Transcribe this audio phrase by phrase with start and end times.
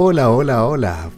[0.00, 1.10] Hola, hola, hola.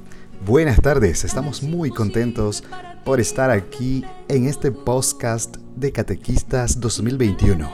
[0.46, 2.64] Buenas tardes, estamos muy contentos
[3.04, 7.70] por estar aquí en este podcast de Catequistas 2021.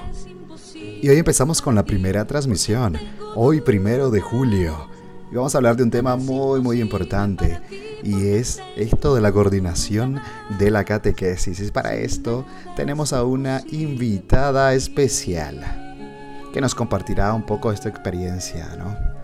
[0.75, 2.99] Y hoy empezamos con la primera transmisión,
[3.37, 4.89] hoy primero de julio.
[5.31, 7.61] Y vamos a hablar de un tema muy, muy importante
[8.03, 10.21] y es esto de la coordinación
[10.59, 11.61] de la catequesis.
[11.61, 12.45] Y para esto
[12.75, 15.61] tenemos a una invitada especial
[16.53, 19.16] que nos compartirá un poco esta experiencia, ¿no?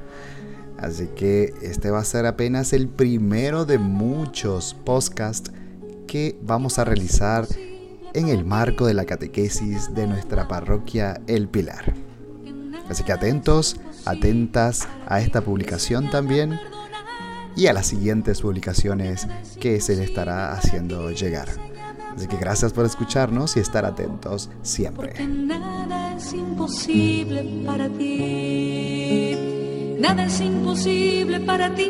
[0.82, 5.52] Así que este va a ser apenas el primero de muchos podcasts
[6.08, 7.46] que vamos a realizar
[8.14, 11.94] en el marco de la catequesis de nuestra parroquia El Pilar.
[12.90, 16.58] Así que atentos, atentas a esta publicación también
[17.54, 19.28] y a las siguientes publicaciones
[19.60, 21.48] que se le estará haciendo llegar.
[22.14, 25.14] Así que gracias por escucharnos y estar atentos siempre.
[25.26, 29.51] nada es imposible para ti.
[30.02, 31.88] Nada es imposible para ti.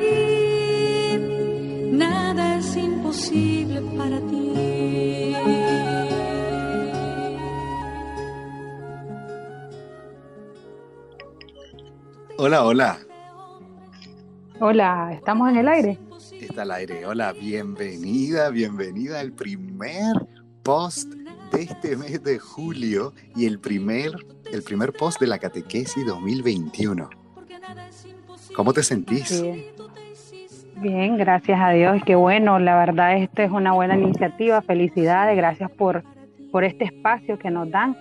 [1.92, 5.34] Nada es imposible para ti.
[12.36, 12.98] Hola, hola.
[14.60, 15.98] Hola, ¿estamos en el aire?
[16.38, 17.06] Está al aire.
[17.06, 20.12] Hola, bienvenida, bienvenida al primer
[20.62, 21.14] post
[21.50, 24.12] de este mes de julio y el primer,
[24.52, 27.21] el primer post de la catequesis 2021.
[28.54, 29.42] ¿Cómo te sentís?
[30.76, 31.16] Bien.
[31.16, 32.02] gracias a Dios.
[32.04, 34.62] Qué bueno, la verdad, esta es una buena iniciativa.
[34.62, 36.02] Felicidades, gracias por,
[36.50, 37.96] por este espacio que nos dan.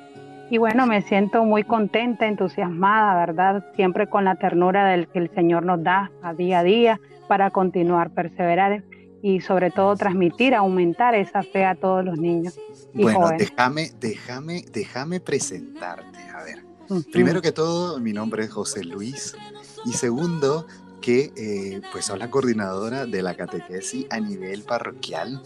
[0.49, 3.65] Y bueno, me siento muy contenta, entusiasmada, ¿verdad?
[3.75, 7.51] Siempre con la ternura del que el Señor nos da a día a día para
[7.51, 8.83] continuar, perseverar
[9.21, 12.59] y sobre todo transmitir, aumentar esa fe a todos los niños.
[12.93, 16.19] bueno, déjame, déjame, déjame presentarte.
[16.35, 16.70] A ver,
[17.11, 19.35] primero que todo, mi nombre es José Luis
[19.85, 20.65] y segundo,
[21.01, 25.41] que eh, pues sos la coordinadora de la catequesis a nivel parroquial.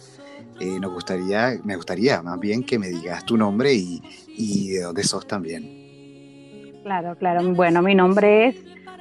[0.59, 4.81] Eh, nos gustaría, me gustaría más bien que me digas tu nombre y, y de
[4.81, 6.81] dónde sos también.
[6.83, 7.53] Claro, claro.
[7.53, 8.55] Bueno, mi nombre es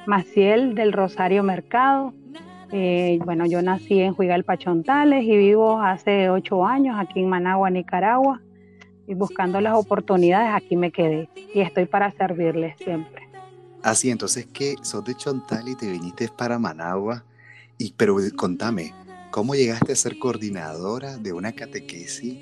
[0.07, 2.13] Maciel del Rosario Mercado.
[2.71, 7.69] Eh, bueno, yo nací en Juigal Pachontales y vivo hace ocho años aquí en Managua,
[7.69, 8.41] Nicaragua.
[9.07, 13.25] Y buscando las oportunidades, aquí me quedé y estoy para servirles siempre.
[13.83, 17.23] Así, entonces que sos de Chontal y te viniste para Managua.
[17.77, 18.93] Y, pero contame,
[19.29, 22.33] ¿cómo llegaste a ser coordinadora de una catequesis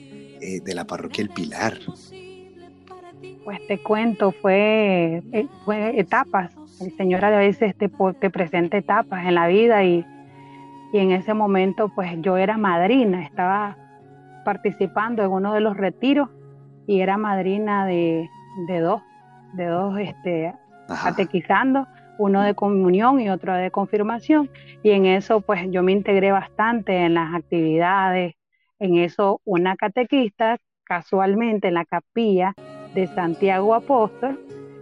[0.41, 1.79] eh, de la parroquia El Pilar?
[3.43, 6.53] Pues te cuento, fue, eh, fue etapas.
[6.79, 7.91] El Señor a veces te,
[8.21, 10.05] te presenta etapas en la vida y,
[10.93, 13.77] y en ese momento pues yo era madrina, estaba
[14.45, 16.29] participando en uno de los retiros
[16.87, 18.29] y era madrina de,
[18.67, 19.01] de dos,
[19.53, 20.53] de dos este,
[20.87, 24.49] catequizando, uno de comunión y otro de confirmación.
[24.83, 28.35] Y en eso pues yo me integré bastante en las actividades,
[28.79, 32.53] en eso una catequista casualmente en la capilla
[32.93, 34.39] de Santiago Apóstol,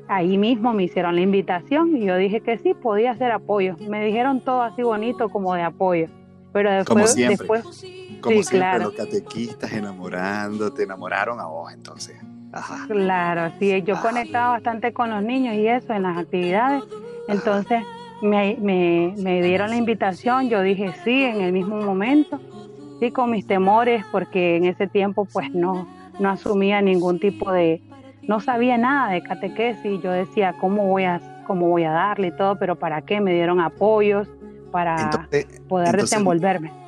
[0.08, 3.78] ahí mismo me hicieron la invitación y yo dije que sí, podía hacer apoyo.
[3.78, 6.08] Me dijeron todo así bonito como de apoyo.
[6.52, 7.86] Pero después, como siempre, después,
[8.22, 12.16] como siempre los catequistas enamorando, te enamoraron a vos entonces.
[12.88, 16.84] Claro, sí, yo conectaba bastante con los niños y eso en las actividades.
[17.28, 17.82] Entonces
[18.22, 22.40] me, me, dieron la invitación, yo dije sí en el mismo momento,
[23.00, 25.88] sí con mis temores, porque en ese tiempo pues no,
[26.20, 27.82] no asumía ningún tipo de,
[28.28, 32.32] no sabía nada de catequesis, yo decía cómo voy a, cómo voy a darle y
[32.36, 34.28] todo, pero para qué, me dieron apoyos
[34.72, 35.28] para
[35.68, 36.81] poder desenvolverme.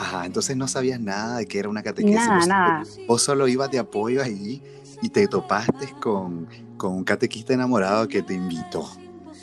[0.00, 2.16] Ajá, entonces no sabías nada de que era una catequesis.
[2.16, 2.82] Nada, nada.
[3.06, 4.62] Vos solo ibas de apoyo allí
[5.02, 8.90] y te topaste con, con un catequista enamorado que te invitó.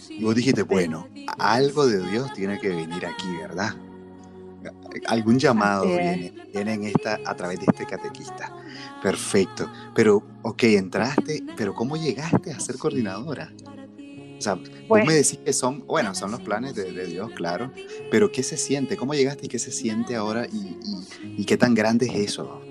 [0.09, 1.07] Y vos dijiste, bueno,
[1.37, 3.75] algo de Dios tiene que venir aquí, ¿verdad?
[5.05, 8.51] Algún llamado viene, en esta, a través de este catequista.
[9.03, 9.69] Perfecto.
[9.93, 13.53] Pero, ok, entraste, pero ¿cómo llegaste a ser coordinadora?
[14.37, 17.71] O sea, vos me pues decís que son, bueno, son los planes de, Dios, claro,
[18.11, 18.95] pero ¿qué se siente?
[18.95, 20.77] ¿Cómo llegaste y qué se siente ahora y,
[21.37, 22.61] y qué tan grande es eso?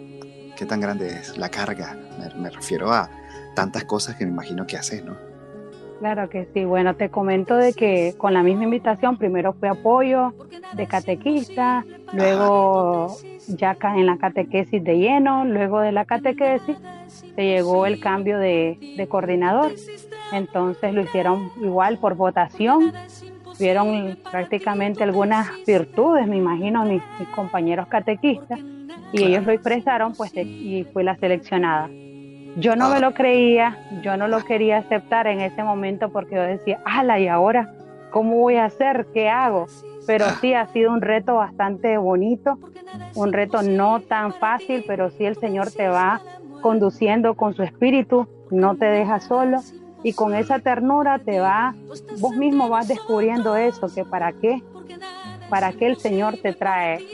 [0.56, 1.98] ¿Qué tan grande es la carga?
[2.38, 3.10] Me, refiero a
[3.54, 5.16] tantas cosas que me imagino que haces, ¿no?
[5.98, 6.64] Claro que sí.
[6.64, 10.34] Bueno, te comento de que con la misma invitación, primero fue apoyo
[10.74, 13.16] de catequista, luego
[13.48, 16.76] ya en la catequesis de lleno, luego de la catequesis
[17.34, 19.72] se llegó el cambio de, coordinador.
[20.32, 22.92] Entonces lo hicieron igual por votación.
[23.58, 27.02] Vieron prácticamente algunas virtudes, me imagino, mis
[27.34, 28.60] compañeros catequistas
[29.12, 31.88] y ellos lo expresaron, pues, y fue la seleccionada.
[32.58, 36.42] Yo no me lo creía, yo no lo quería aceptar en ese momento porque yo
[36.42, 37.72] decía, ala, ¿y ahora
[38.10, 39.06] cómo voy a hacer?
[39.14, 39.66] ¿Qué hago?
[40.06, 42.58] pero sí ha sido un reto bastante bonito,
[43.14, 46.20] un reto no tan fácil, pero sí el Señor te va
[46.62, 49.58] conduciendo con su espíritu, no te deja solo
[50.06, 51.74] y con esa ternura te va,
[52.20, 54.62] vos mismo vas descubriendo eso, que para qué,
[55.50, 57.04] para qué el Señor te trae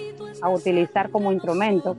[0.42, 1.96] a utilizar como instrumento.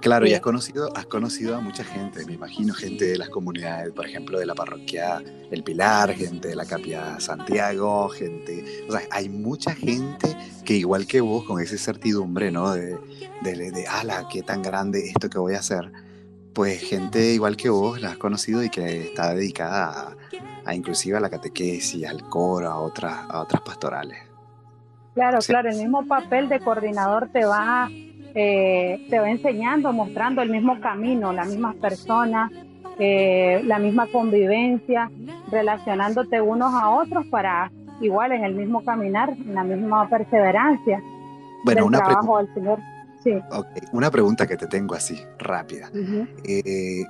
[0.00, 3.92] Claro, y has conocido, has conocido a mucha gente, me imagino, gente de las comunidades,
[3.92, 9.02] por ejemplo, de la parroquia El Pilar, gente de la Capilla Santiago, gente, o sea,
[9.12, 12.72] hay mucha gente que igual que vos, con esa certidumbre, ¿no?
[12.72, 12.98] De,
[13.42, 15.92] de, de, ala, qué tan grande esto que voy a hacer,
[16.54, 20.14] pues gente igual que vos la has conocido y que está dedicada
[20.64, 24.18] a, inclusive a la catequesis, al coro, a otras, a otras pastorales.
[25.14, 27.88] Claro, claro, el mismo papel de coordinador te va
[28.36, 32.50] eh, te va enseñando, mostrando el mismo camino, las mismas personas,
[32.98, 35.08] eh, la misma convivencia,
[35.52, 41.00] relacionándote unos a otros para igual en el mismo caminar, en la misma perseverancia.
[41.64, 42.80] Bueno, una trabajo del Señor.
[43.24, 43.32] Sí.
[43.92, 45.90] Una pregunta que te tengo así, rápida.
[46.44, 47.04] Eh,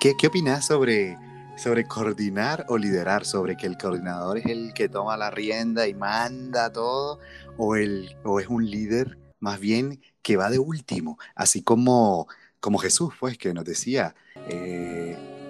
[0.00, 1.16] ¿qué, ¿Qué opinas sobre,
[1.56, 3.24] sobre coordinar o liderar?
[3.24, 7.20] ¿Sobre que el coordinador es el que toma la rienda y manda todo?
[7.56, 12.28] ¿O, el, o es un líder más bien que va de último, así como,
[12.60, 14.14] como Jesús, pues, que nos decía
[14.48, 15.07] eh,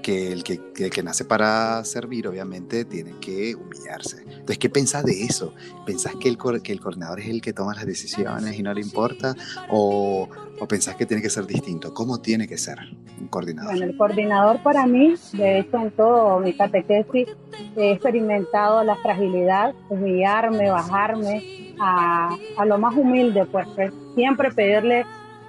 [0.08, 4.22] que, el que, que, nace para servir, obviamente, tiene que humillarse.
[4.22, 5.52] Entonces, ¿qué pensás de eso?
[5.84, 8.80] ¿Pensás que el, que el coordinador es el que toma las decisiones y no le
[8.80, 9.34] importa?
[9.68, 10.26] ¿O,
[10.58, 11.92] o pensás que tiene que ser distinto?
[11.92, 12.78] ¿Cómo tiene que ser
[13.20, 13.72] un coordinador?
[13.72, 17.28] Bueno, el coordinador para mí, de hecho, en todo mi catequesis,
[17.76, 25.04] he experimentado la fragilidad, humillarme, bajarme, a, lo más humilde, pues, pues, siempre pedirle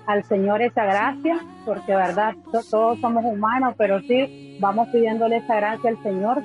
[0.10, 5.92] al Señor esa gracia, porque verdad, todos somos humanos, pero sí vamos pidiéndole esa gracia
[5.92, 6.42] al Señor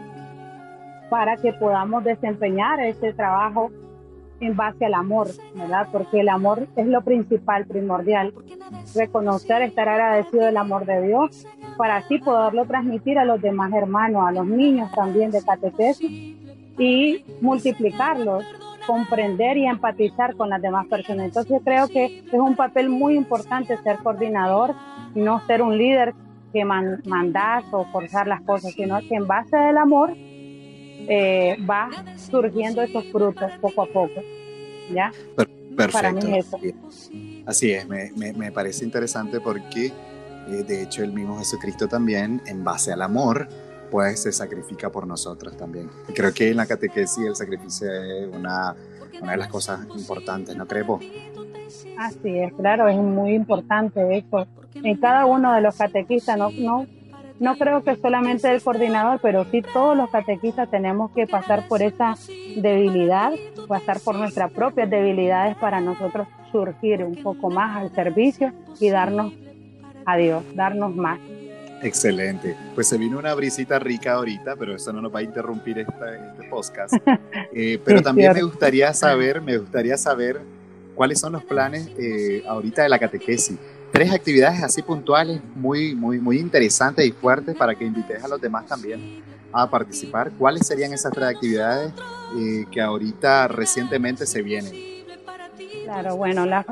[1.08, 3.70] para que podamos desempeñar ese trabajo
[4.40, 5.88] en base al amor, ¿verdad?
[5.90, 8.34] Porque el amor es lo principal, primordial.
[8.94, 11.46] Reconocer, estar agradecido del amor de Dios
[11.78, 16.36] para así poderlo transmitir a los demás hermanos, a los niños también de catequesis
[16.78, 18.44] y multiplicarlos
[18.86, 21.26] comprender y empatizar con las demás personas.
[21.26, 24.74] Entonces creo que es un papel muy importante ser coordinador,
[25.14, 26.14] no ser un líder
[26.52, 31.90] que man, mandás o forzar las cosas, sino que en base del amor eh, va
[32.16, 34.20] surgiendo esos frutos poco a poco.
[34.92, 35.12] ¿Ya?
[35.76, 36.26] Perfecto.
[37.46, 39.92] Así es, me, me, me, parece interesante porque eh,
[40.66, 43.48] de hecho el mismo Jesucristo también, en base al amor,
[43.94, 45.88] pues se sacrifica por nosotros también.
[46.08, 48.74] Y creo que en la catequesis el sacrificio es una,
[49.22, 50.84] una de las cosas importantes, ¿no crees
[51.96, 54.48] Así es, claro, es muy importante eso.
[54.74, 56.88] En cada uno de los catequistas, no, no,
[57.38, 61.80] no creo que solamente el coordinador, pero sí todos los catequistas tenemos que pasar por
[61.80, 62.16] esa
[62.56, 63.30] debilidad,
[63.68, 69.32] pasar por nuestras propias debilidades para nosotros surgir un poco más al servicio y darnos
[70.04, 71.20] a Dios, darnos más.
[71.84, 72.56] Excelente.
[72.74, 76.48] Pues se vino una brisita rica ahorita, pero eso no nos va a interrumpir este
[76.50, 76.94] podcast.
[77.56, 80.40] Eh, pero también me gustaría saber, me gustaría saber
[80.96, 83.56] cuáles son los planes eh, ahorita de la catequesis.
[83.92, 88.40] Tres actividades así puntuales, muy, muy, muy interesantes y fuertes para que invites a los
[88.40, 89.22] demás también
[89.52, 90.32] a participar.
[90.36, 91.92] ¿Cuáles serían esas tres actividades
[92.36, 94.72] eh, que ahorita recientemente se vienen?
[95.84, 96.64] Claro, bueno, las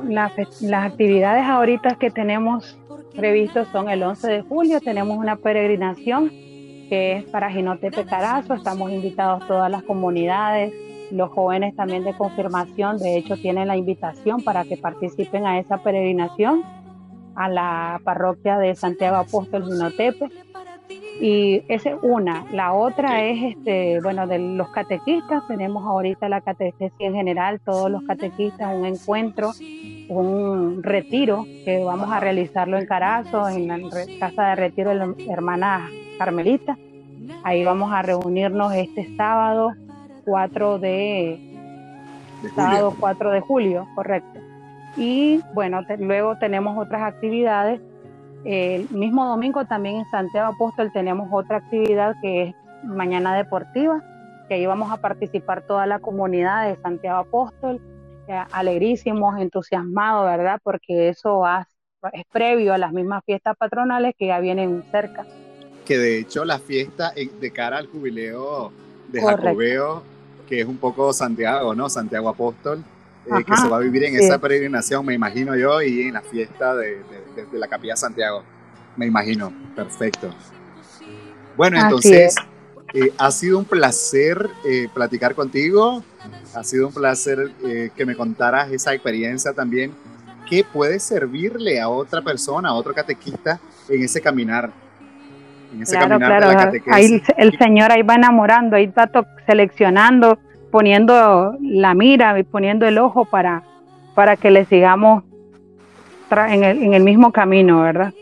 [0.72, 2.76] actividades ahorita que tenemos
[3.12, 6.28] previstos son el 11 de julio, tenemos una peregrinación
[6.88, 10.72] que es para Ginotepe Carazo, estamos invitados todas las comunidades,
[11.10, 15.78] los jóvenes también de confirmación, de hecho tienen la invitación para que participen a esa
[15.78, 16.62] peregrinación
[17.34, 20.28] a la parroquia de Santiago Apóstol Ginotepe.
[21.20, 22.44] Y esa es una.
[22.52, 25.46] La otra es, este, bueno, de los catequistas.
[25.46, 29.52] Tenemos ahorita la catequesis en general, todos los catequistas, un encuentro
[30.08, 33.78] un retiro que vamos a realizarlo en Carazo, en la
[34.18, 35.88] casa de retiro de la hermana
[36.18, 36.76] Carmelita.
[37.44, 39.72] Ahí vamos a reunirnos este sábado
[40.24, 41.40] 4 de,
[42.54, 44.40] sábado 4 de julio, correcto.
[44.96, 47.80] Y bueno, luego tenemos otras actividades.
[48.44, 54.02] El mismo domingo también en Santiago Apóstol tenemos otra actividad que es Mañana Deportiva,
[54.48, 57.80] que ahí vamos a participar toda la comunidad de Santiago Apóstol
[58.52, 60.60] alegrísimos, entusiasmados, ¿verdad?
[60.62, 61.42] Porque eso
[62.12, 65.26] es previo a las mismas fiestas patronales que ya vienen cerca.
[65.84, 68.72] Que de hecho la fiesta de cara al jubileo
[69.08, 70.02] de Jacobeo,
[70.48, 71.88] que es un poco Santiago, ¿no?
[71.88, 72.84] Santiago Apóstol,
[73.26, 76.22] eh, que se va a vivir en esa peregrinación, me imagino yo, y en la
[76.22, 76.98] fiesta de,
[77.52, 78.42] la Capilla Santiago,
[78.96, 80.30] me imagino, perfecto.
[81.56, 82.34] Bueno, entonces,
[82.94, 86.02] eh, ha sido un placer eh, platicar contigo.
[86.54, 89.92] Ha sido un placer eh, que me contaras esa experiencia también
[90.48, 93.58] que puede servirle a otra persona, a otro catequista
[93.88, 94.70] en ese caminar.
[95.72, 96.82] En ese claro, caminar claro.
[96.90, 99.10] ahí el Señor ahí va enamorando, ahí va
[99.46, 100.38] seleccionando,
[100.70, 103.62] poniendo la mira y poniendo el ojo para,
[104.14, 105.24] para que le sigamos
[106.38, 108.12] en el, en el mismo camino, ¿verdad?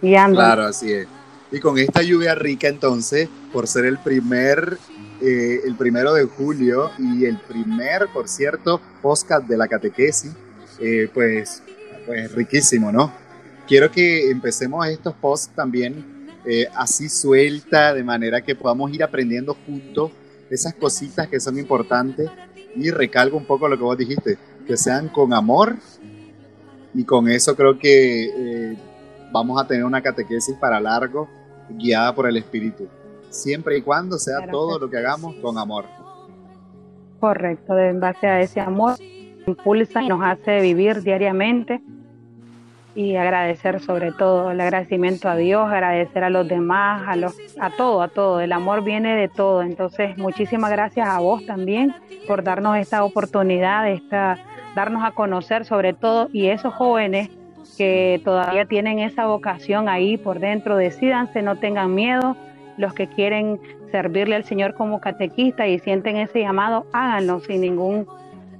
[0.00, 0.36] Guiando.
[0.36, 1.06] Claro, así es.
[1.52, 4.78] Y con esta lluvia rica entonces, por ser el primer,
[5.20, 10.32] eh, el primero de julio y el primer, por cierto, podcast de la catequesis,
[10.78, 11.62] eh, pues,
[12.06, 13.12] pues riquísimo, ¿no?
[13.66, 19.56] Quiero que empecemos estos posts también eh, así suelta, de manera que podamos ir aprendiendo
[19.66, 20.12] juntos
[20.50, 22.30] esas cositas que son importantes
[22.74, 25.76] y recalco un poco lo que vos dijiste, que sean con amor
[26.94, 28.76] y con eso creo que
[29.32, 31.28] vamos a tener una catequesis para largo
[31.68, 32.88] guiada por el Espíritu,
[33.28, 35.84] siempre y cuando sea todo lo que hagamos con amor.
[37.20, 38.94] Correcto, en base a ese amor
[39.46, 41.80] impulsa y nos hace vivir diariamente
[42.94, 47.70] y agradecer sobre todo el agradecimiento a Dios, agradecer a los demás, a los a
[47.70, 48.40] todo, a todo.
[48.40, 49.62] El amor viene de todo.
[49.62, 51.94] Entonces, muchísimas gracias a vos también
[52.26, 54.38] por darnos esta oportunidad, esta
[54.74, 57.30] darnos a conocer sobre todo y esos jóvenes
[57.76, 62.36] que todavía tienen esa vocación ahí por dentro, decidanse, no tengan miedo.
[62.76, 63.60] Los que quieren
[63.90, 68.06] servirle al Señor como catequista y sienten ese llamado, háganlo sin ningún,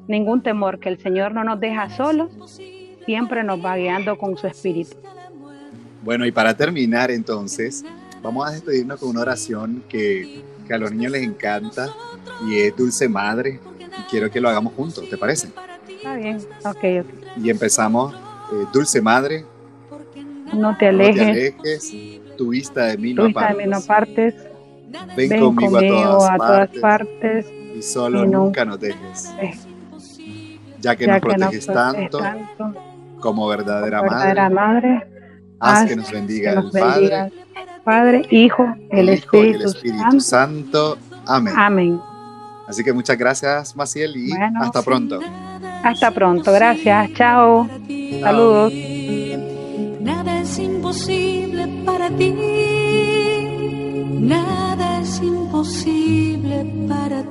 [0.08, 2.60] ningún temor, que el Señor no nos deja solos,
[3.06, 4.96] siempre nos va guiando con su espíritu.
[6.02, 7.84] Bueno, y para terminar entonces,
[8.22, 11.88] vamos a despedirnos con una oración que, que a los niños les encanta
[12.46, 13.60] y es Dulce Madre.
[13.78, 15.48] Y quiero que lo hagamos juntos, ¿te parece?
[16.00, 17.42] Está bien, ok, ok.
[17.44, 19.44] Y empezamos eh, dulce Madre,
[20.54, 21.54] no te alejes,
[22.38, 23.26] tu vista de mí no
[23.76, 24.34] apartes.
[25.14, 29.30] Ven, conmigo, a, todas, partes, y solo nunca nos dejes.
[30.80, 32.18] Ya que nos proteges tanto,
[33.20, 34.02] como verdadera,
[34.48, 35.06] madre,
[35.58, 37.32] haz, que nos bendiga el Padre,
[37.84, 40.96] Padre, Hijo, el, Espíritu, Santo.
[41.26, 41.54] Amén.
[41.54, 42.00] Amén.
[42.66, 45.20] Así que muchas gracias, Maciel, y hasta pronto.
[45.82, 47.68] Hasta pronto, gracias, chao.
[48.20, 48.72] Saludos.
[50.00, 52.34] Nada es imposible para ti.
[54.20, 57.29] Nada es imposible para ti.